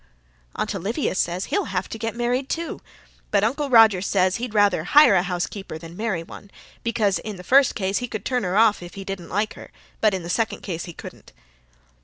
[0.55, 2.81] "Aunt Olivia says he'll have to get married, too.
[3.29, 6.49] But Uncle Roger says he'd rather hire a housekeeper than marry one,
[6.81, 9.69] because in the first case he could turn her off if he didn't like her,
[9.99, 11.33] but in the second case he couldn't."